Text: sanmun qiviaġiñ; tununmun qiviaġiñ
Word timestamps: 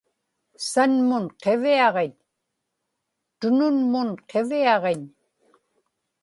sanmun 0.69 1.25
qiviaġiñ; 1.41 2.13
tununmun 3.39 4.09
qiviaġiñ 4.29 5.01